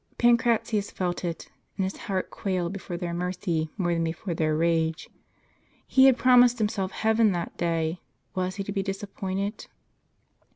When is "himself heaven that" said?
6.57-7.55